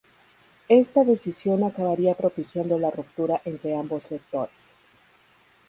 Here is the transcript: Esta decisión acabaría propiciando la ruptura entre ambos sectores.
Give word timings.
Esta 0.69 1.03
decisión 1.03 1.63
acabaría 1.63 2.15
propiciando 2.15 2.79
la 2.79 2.89
ruptura 2.89 3.39
entre 3.45 3.75
ambos 3.77 4.01
sectores. 4.05 4.73